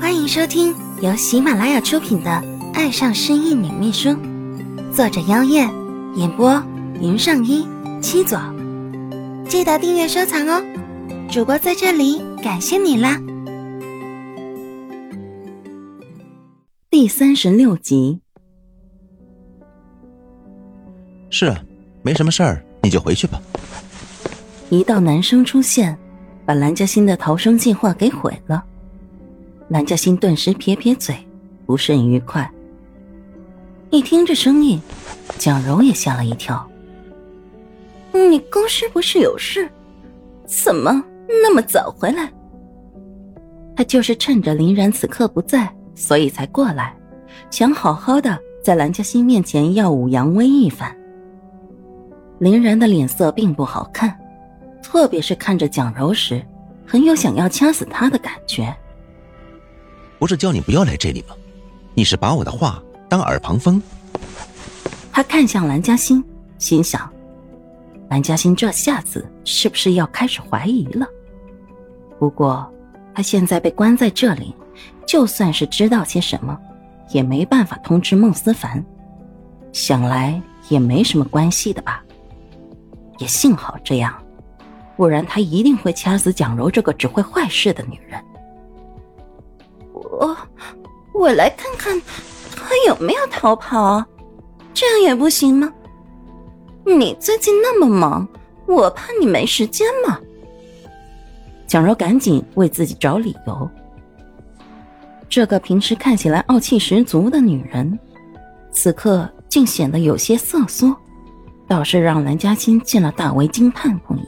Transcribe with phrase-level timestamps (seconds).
[0.00, 2.30] 欢迎收听由喜马拉雅出品的
[2.74, 4.08] 《爱上深意女秘书》，
[4.92, 5.70] 作者：妖艳，
[6.16, 6.62] 演播：
[7.00, 7.66] 云上一
[8.00, 8.38] 七左。
[9.48, 10.62] 记得订阅收藏哦！
[11.30, 13.20] 主播在这里感谢你啦！
[16.90, 18.20] 第三十六集。
[21.30, 21.62] 是啊，
[22.02, 23.40] 没什么事儿，你就回去吧。
[24.70, 25.96] 一道男声出现，
[26.44, 28.64] 把蓝嘉欣的逃生计划给毁了。
[29.68, 31.16] 蓝嘉欣顿时撇撇嘴，
[31.64, 32.50] 不甚愉快。
[33.90, 34.80] 一听这声音，
[35.38, 36.68] 蒋柔也吓了一跳。
[38.12, 39.68] 你公司不是有事？
[40.46, 42.30] 怎么那么早回来？
[43.76, 46.94] 他就是趁着林然此刻不在，所以才过来，
[47.50, 50.94] 想好好的在蓝嘉欣面前耀武扬威一番。
[52.38, 54.14] 林然的脸色并不好看，
[54.82, 56.44] 特别是看着蒋柔时，
[56.86, 58.74] 很有想要掐死他的感觉。
[60.18, 61.34] 不是叫你不要来这里吗？
[61.94, 63.80] 你是把我的话当耳旁风？
[65.12, 66.24] 他看向蓝嘉欣，
[66.58, 67.08] 心想：
[68.08, 71.06] 蓝嘉欣这下子是不是要开始怀疑了？
[72.18, 72.68] 不过
[73.14, 74.54] 他现在被关在这里，
[75.06, 76.58] 就算是知道些什么，
[77.10, 78.84] 也没办法通知孟思凡。
[79.72, 82.02] 想来也没什么关系的吧？
[83.18, 84.12] 也幸好这样，
[84.96, 88.20] 不然他一定会掐死蒋柔这个只会坏事的女人。
[90.14, 90.36] 我，
[91.12, 92.00] 我来看看
[92.54, 94.04] 他有没有逃跑，
[94.72, 95.72] 这样也不行吗？
[96.84, 98.28] 你最近那么忙，
[98.66, 100.18] 我怕你没时间嘛。
[101.66, 103.68] 蒋柔赶紧为自己找理由。
[105.28, 107.98] 这个平时看起来傲气十足的女人，
[108.70, 110.94] 此刻竟显得有些瑟缩，
[111.66, 114.20] 倒是让蓝嘉欣见了大为惊叹不已。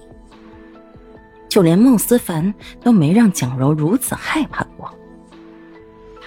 [1.48, 4.90] 就连孟思凡都没让蒋柔如此害怕过。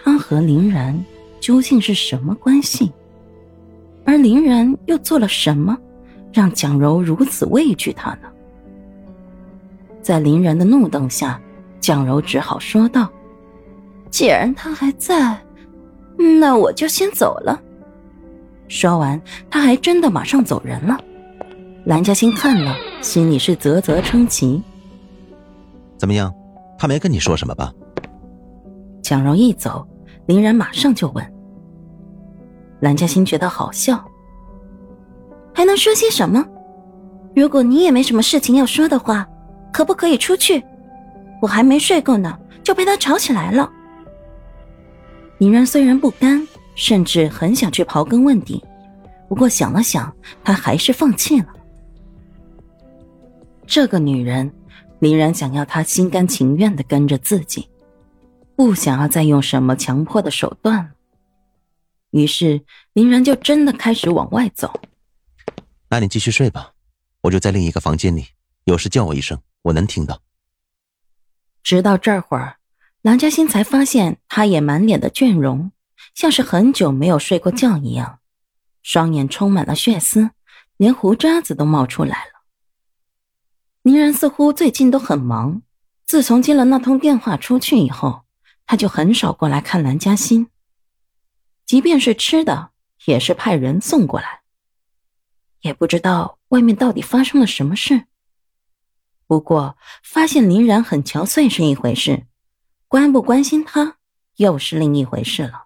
[0.03, 0.97] 他和林然
[1.39, 2.91] 究竟是什么关系？
[4.05, 5.77] 而林然又做了什么，
[6.33, 8.29] 让蒋柔如此畏惧他呢？
[10.01, 11.39] 在林然的怒瞪下，
[11.79, 13.09] 蒋柔只好说道
[14.09, 15.39] ：“既然他还在，
[16.17, 17.61] 那我就先走了。”
[18.67, 20.97] 说完，他还真的马上走人了。
[21.85, 24.61] 蓝嘉欣看了，心里是啧啧称奇。
[25.97, 26.33] 怎么样？
[26.77, 27.73] 他没跟你说什么吧？
[29.01, 29.87] 蒋柔一走，
[30.29, 31.33] 林然马上就问。
[32.81, 33.99] 蓝嘉欣觉得好笑，
[35.55, 36.45] 还能说些什么？
[37.35, 39.27] 如果你也没什么事情要说的话，
[39.73, 40.63] 可不可以出去？
[41.41, 43.67] 我还没睡够呢，就被他吵起来了。
[45.39, 48.63] 林然虽然不甘，甚至很想去刨根问底，
[49.27, 50.13] 不过想了想，
[50.43, 51.47] 他还是放弃了。
[53.65, 54.51] 这个女人，
[54.99, 57.67] 林然想要她心甘情愿的跟着自己。
[58.59, 60.91] 不想要再用什么强迫的手段了，
[62.09, 64.81] 于是林然就真的开始往外走。
[65.89, 66.73] 那你继续睡吧，
[67.21, 68.27] 我就在另一个房间里，
[68.65, 70.21] 有事叫我一声，我能听到。
[71.63, 72.57] 直到这会儿，
[73.01, 75.71] 蓝嘉欣才发现他也满脸的倦容，
[76.13, 78.19] 像是很久没有睡过觉一样，
[78.83, 80.31] 双眼充满了血丝，
[80.75, 82.41] 连胡渣子都冒出来了。
[83.83, 85.61] 林然似乎最近都很忙，
[86.05, 88.23] 自从接了那通电话出去以后。
[88.69, 90.45] 他就很少过来看蓝嘉欣，
[91.65, 92.69] 即便是吃的，
[93.05, 94.41] 也是派人送过来。
[95.61, 98.03] 也不知道外面到底发生了什么事。
[99.25, 102.27] 不过发现林然很憔悴是一回事，
[102.87, 103.95] 关不关心他
[104.35, 105.63] 又是另一回事了。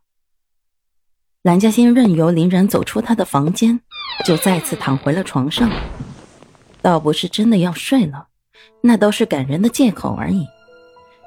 [1.41, 3.81] 蓝嘉欣任由林然走出他的房间，
[4.25, 5.69] 就再次躺回了床上，
[6.81, 8.29] 倒不是真的要睡了，
[8.79, 10.47] 那都是感人的借口而已。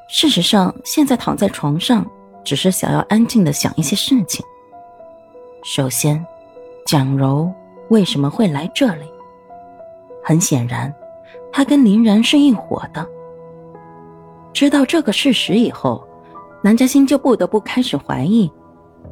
[0.08, 2.06] 事实上，现在躺在床上，
[2.44, 4.44] 只是想要安静的想一些事情。
[5.64, 6.24] 首先，
[6.86, 7.52] 蒋柔
[7.88, 9.04] 为什么会来这里？
[10.22, 10.94] 很显然，
[11.52, 13.04] 他跟林然是一伙的。
[14.52, 16.06] 知道这个事实以后，
[16.62, 18.50] 南嘉欣就不得不开始怀疑，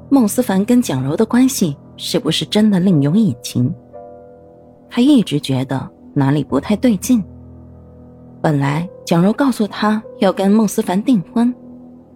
[0.09, 3.73] 孟思凡跟蒋柔的关系是不是真的另有隐情？
[4.89, 7.23] 他一直觉得哪里不太对劲。
[8.41, 11.55] 本来蒋柔告诉他要跟孟思凡订婚，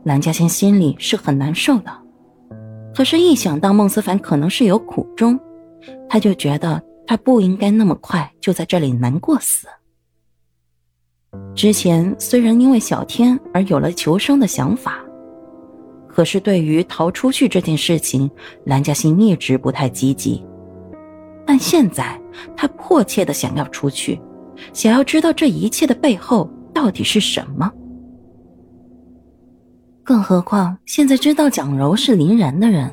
[0.04, 1.90] 蓝嘉欣心里是很难受的。
[2.94, 5.38] 可是，一想到孟思凡可能是有苦衷，
[6.08, 9.68] 他就觉得他不应该那么快就在这里难过死。
[11.54, 14.98] 之前虽然因为小天而有了求生的想法，
[16.08, 18.30] 可是对于逃出去这件事情，
[18.64, 20.42] 蓝嘉欣一直不太积极。
[21.44, 22.18] 但现在
[22.56, 24.18] 他迫切的想要出去。
[24.72, 27.68] 想要知道这一切的背后到底是什么？
[30.04, 32.88] 更何况现在知道蒋柔是林然的人，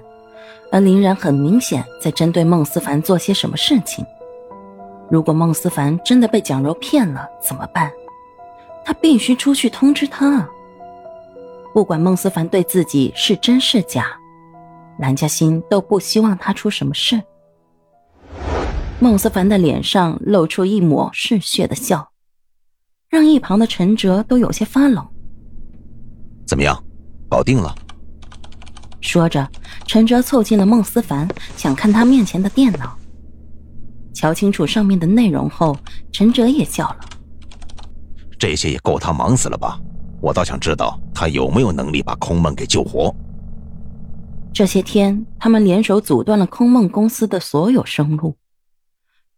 [0.71, 4.03] 而林然很明显在针对孟思凡做些什么事情。
[5.07, 7.91] 如果孟思凡真的被蒋柔骗了，怎么办？
[8.83, 10.49] 他必须出去通知他啊。
[11.71, 14.07] 不管孟思凡对自己是真是假，
[14.97, 17.21] 蓝嘉欣都不希望他出什么事。
[18.99, 22.09] 孟思凡的脸上露出一抹嗜血的笑，
[23.15, 25.01] 让一旁的陈哲都有些发冷。
[26.45, 26.77] 怎么样，
[27.29, 27.73] 搞定了？
[28.99, 29.49] 说着，
[29.87, 31.25] 陈哲凑近了孟思凡，
[31.55, 32.93] 想看他面前的电脑。
[34.13, 35.77] 瞧清楚上面的内容后，
[36.11, 36.99] 陈哲也笑了。
[38.37, 39.79] 这些也够他忙死了吧？
[40.19, 43.15] 我倒想知道他有没有能力把空梦给救活。
[44.53, 48.35] 这些天，他们联手阻断了空梦公司的所有生路。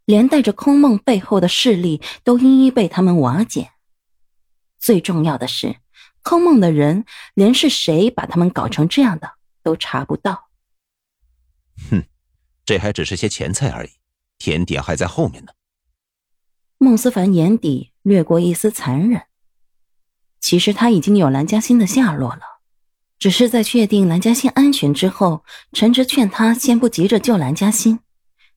[0.08, 3.72] 连带着空梦背后的势力都一一被他们瓦解。
[4.80, 5.76] 最重要的是，
[6.24, 10.48] 空梦的人连是谁把他们搞成这样的都查不到。
[11.92, 12.06] 哼，
[12.64, 13.90] 这还只是些前菜而已，
[14.38, 15.52] 甜点还在后面呢。
[16.78, 19.24] 孟思凡眼底掠过一丝残忍。
[20.40, 22.62] 其实他已经有蓝嘉欣的下落了，
[23.20, 25.44] 只是在确定蓝嘉欣安全之后，
[25.74, 28.00] 陈直劝他先不急着救蓝嘉欣，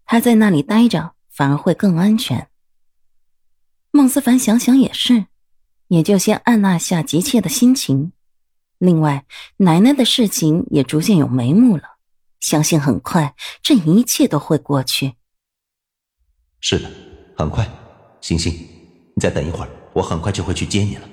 [0.04, 1.16] 他在那里待着。
[1.30, 2.48] 反而会更安全。
[3.92, 5.26] 孟思凡想想也是，
[5.88, 8.12] 也就先按捺下急切的心情。
[8.78, 9.24] 另外，
[9.58, 11.82] 奶奶的事情也逐渐有眉目了，
[12.40, 15.14] 相信很快这一切都会过去。
[16.60, 16.90] 是的，
[17.36, 17.68] 很快。
[18.20, 21.08] 星星，你再等一会儿，我很快就会去接你了。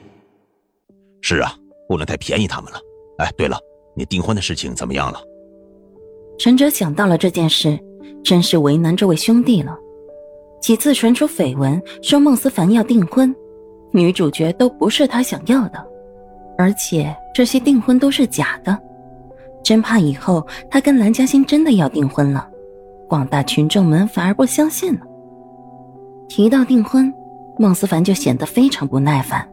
[1.21, 2.79] 是啊，不能太便宜他们了。
[3.17, 3.59] 哎，对了，
[3.95, 5.21] 你订婚的事情怎么样了？
[6.37, 7.79] 陈哲想到了这件事，
[8.23, 9.75] 真是为难这位兄弟了。
[10.59, 13.33] 几次传出绯闻，说孟思凡要订婚，
[13.91, 15.83] 女主角都不是他想要的，
[16.57, 18.77] 而且这些订婚都是假的，
[19.63, 22.49] 真怕以后他跟蓝嘉欣真的要订婚了，
[23.07, 25.01] 广大群众们反而不相信了。
[26.27, 27.13] 提到订婚，
[27.57, 29.47] 孟思凡就显得非常不耐烦。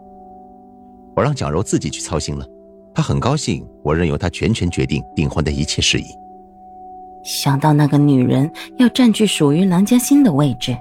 [1.14, 2.44] 我让蒋柔自己去操心了，
[2.92, 6.06] 她很高兴我任由她全权决定订婚的一切事宜。
[7.22, 10.76] 想到那个女人要占据属于蓝嘉欣的位置。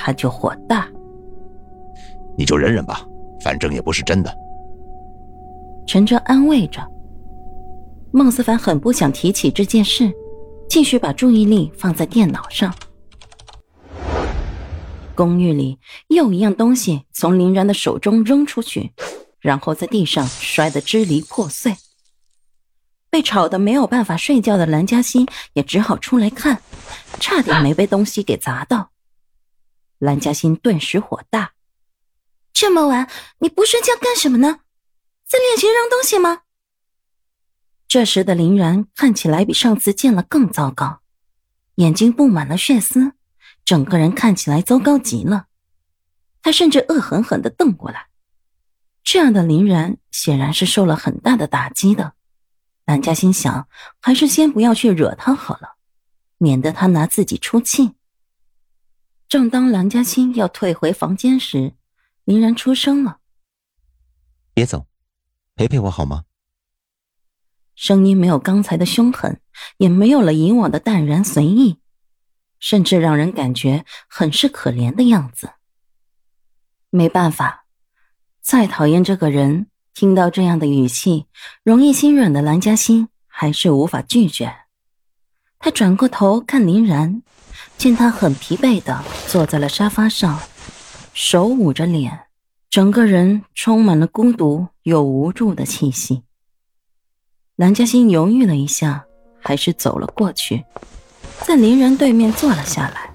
[0.00, 0.88] 他就火大，
[2.36, 3.04] 你就忍忍吧，
[3.42, 4.32] 反正也不是真的。
[5.86, 6.80] 陈哲安慰着。
[8.12, 10.10] 孟思凡很不想提起这件事，
[10.68, 12.72] 继续把注意力放在电脑上。
[15.16, 18.92] 公寓里又一样东西从林然的手中扔出去，
[19.40, 21.74] 然后在地上摔得支离破碎。
[23.10, 26.62] 被吵得没有办法睡觉的蓝嘉欣也只好出来看，
[27.18, 28.90] 差点没被东西给砸到。
[29.98, 31.52] 蓝嘉欣顿时火大
[32.52, 34.60] ：“这么晚你不睡觉干什么呢？
[35.26, 36.42] 在练习扔东西吗？”
[37.88, 41.00] 这时的林然看起来比上次见了更糟糕，
[41.76, 43.12] 眼睛布满了血丝，
[43.64, 45.46] 整个人看起来糟糕极了。
[46.42, 48.08] 他甚至恶狠狠的瞪过来。
[49.02, 52.12] 这样的林然显然是受了很大的打击的。
[52.84, 53.68] 兰嘉欣想，
[54.00, 55.76] 还是先不要去惹他好了，
[56.36, 57.94] 免得他拿自己出气。
[59.28, 61.74] 正当蓝嘉欣要退回房间时，
[62.24, 63.18] 林然出声了
[64.54, 64.86] ：“别走，
[65.54, 66.24] 陪陪我好吗？”
[67.76, 69.38] 声音没有刚才的凶狠，
[69.76, 71.78] 也没有了以往的淡然随意，
[72.58, 75.50] 甚至让人感觉很是可怜的样子。
[76.88, 77.66] 没办法，
[78.40, 81.26] 再讨厌这个人，听到这样的语气，
[81.62, 84.56] 容易心软的蓝嘉欣还是无法拒绝。
[85.58, 87.22] 他转过头看林然。
[87.78, 90.36] 见他很疲惫的坐在了沙发上，
[91.14, 92.22] 手捂着脸，
[92.68, 96.24] 整个人充满了孤独又无助的气息。
[97.54, 99.04] 蓝嘉欣犹豫了一下，
[99.40, 100.64] 还是走了过去，
[101.42, 103.14] 在林然对面坐了下来。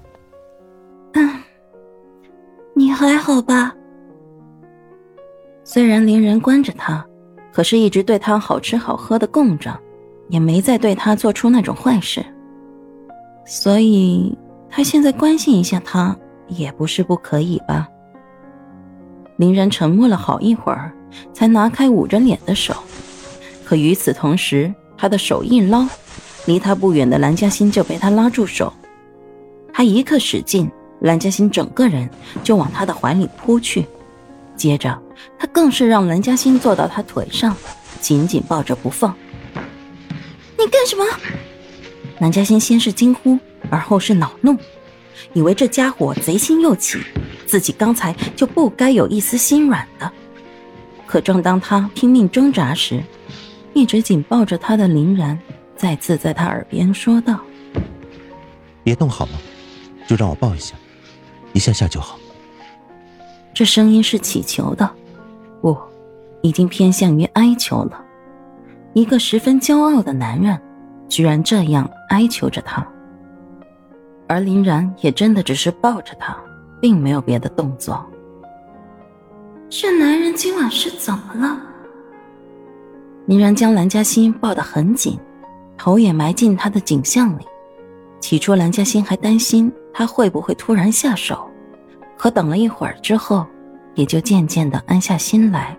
[1.12, 1.42] 嗯，
[2.74, 3.74] 你还好吧？
[5.62, 7.06] 虽然林然关着他，
[7.52, 9.78] 可是一直对他好吃好喝的供着，
[10.30, 12.24] 也没再对他做出那种坏事，
[13.44, 14.34] 所以。
[14.76, 16.16] 他现在关心一下他
[16.48, 17.88] 也不是不可以吧？
[19.36, 20.92] 林然沉默了好一会儿，
[21.32, 22.74] 才拿开捂着脸的手。
[23.64, 25.86] 可与此同时，他的手一捞，
[26.46, 28.72] 离他不远的蓝嘉欣就被他拉住手。
[29.72, 30.68] 他一刻使劲，
[31.02, 32.10] 蓝嘉欣整个人
[32.42, 33.86] 就往他的怀里扑去。
[34.56, 35.00] 接着，
[35.38, 37.56] 他更是让蓝嘉欣坐到他腿上，
[38.00, 39.14] 紧紧抱着不放。
[40.58, 41.04] 你干什么？
[42.18, 43.38] 蓝嘉欣先是惊呼。
[43.74, 44.56] 而后是恼怒，
[45.32, 47.00] 以为这家伙贼心又起，
[47.44, 50.08] 自己刚才就不该有一丝心软的。
[51.06, 53.02] 可正当他拼命挣扎时，
[53.72, 55.36] 一直紧抱着他的林然
[55.76, 57.40] 再次在他耳边说道
[58.84, 59.32] ：“别动好吗？
[60.06, 60.76] 就让我抱一下，
[61.52, 62.16] 一下下就好。”
[63.52, 64.88] 这声音是乞求的，
[65.60, 65.76] 不，
[66.42, 68.00] 已经偏向于哀求了。
[68.92, 70.56] 一个十分骄傲的男人，
[71.08, 72.86] 居然这样哀求着他。
[74.34, 76.36] 而林然也真的只是抱着他，
[76.80, 78.04] 并没有别的动作。
[79.70, 81.56] 这男人今晚是怎么了？
[83.26, 85.16] 林然将蓝嘉欣抱得很紧，
[85.78, 87.44] 头也埋进他的颈项里。
[88.18, 91.48] 起初，蓝嘉欣还担心他会不会突然下手，
[92.16, 93.46] 可等了一会儿之后，
[93.94, 95.76] 也就渐渐的安下心来。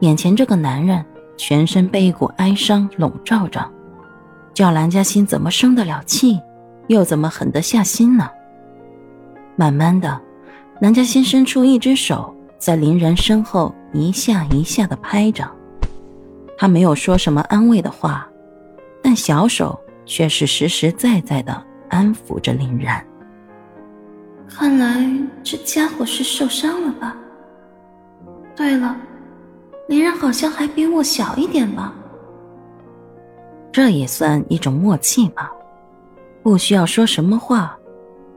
[0.00, 1.04] 眼前这个男人。
[1.40, 3.64] 全身被一股哀伤笼罩着，
[4.52, 6.36] 叫蓝嘉欣怎么生得了气，
[6.88, 8.28] 又怎么狠得下心呢？
[9.56, 10.20] 慢慢的，
[10.80, 15.48] 南嘉欣伸出一只手，在林然身后一下一下的拍着。
[16.56, 18.28] 他没有说什么安慰的话，
[19.02, 23.04] 但小手却是实实在在的安抚着林然。
[24.48, 25.08] 看来
[25.44, 27.16] 这家伙是受伤了吧？
[28.56, 28.96] 对了。
[29.88, 31.94] 林然好像还比我小一点吧，
[33.72, 35.50] 这也算一种默契吧，
[36.42, 37.76] 不需要说什么话，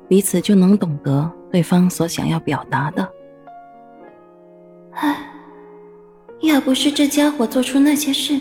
[0.08, 3.08] 彼此就能懂得对方所想要表达的。
[4.92, 5.18] 唉，
[6.42, 8.40] 要不是这家伙做出那些事，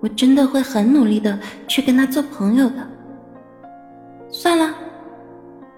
[0.00, 2.76] 我真的会很努力的去跟他做朋友的。
[4.30, 4.74] 算了，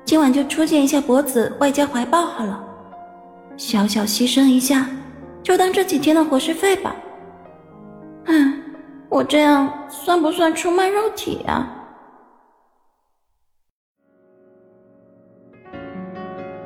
[0.05, 2.63] 今晚就出见一下脖子，外加怀抱好了，
[3.57, 4.89] 小小牺牲一下。
[5.43, 6.97] 就当这几天的伙食费吧。
[8.25, 8.61] 嗯，
[9.09, 11.73] 我这样算不算出卖肉体啊？